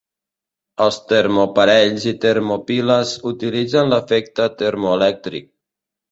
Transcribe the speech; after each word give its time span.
Els 0.83 0.95
termoparells 1.09 2.07
i 2.11 2.13
termopiles 2.23 3.11
utilitzen 3.33 3.91
l'efecte 3.93 4.47
termoelèctric. 4.63 5.47